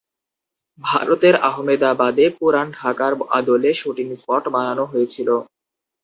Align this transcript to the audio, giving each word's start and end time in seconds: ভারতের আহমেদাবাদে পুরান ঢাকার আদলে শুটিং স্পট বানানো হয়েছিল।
ভারতের 0.83 1.35
আহমেদাবাদে 1.49 2.25
পুরান 2.37 2.67
ঢাকার 2.77 3.13
আদলে 3.37 3.71
শুটিং 3.73 4.07
স্পট 4.19 4.43
বানানো 4.55 4.83
হয়েছিল। 4.91 5.29